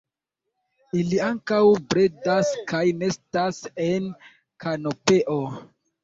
[0.99, 1.57] Ili ankaŭ
[1.91, 3.59] bredas kaj nestas
[3.89, 4.07] en
[4.65, 5.37] kanopeo.